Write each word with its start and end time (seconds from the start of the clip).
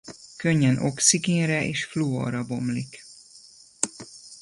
Könnyen 0.37 0.77
oxigénre 0.77 1.65
és 1.65 1.85
fluorra 1.85 2.43
bomlik. 2.43 3.03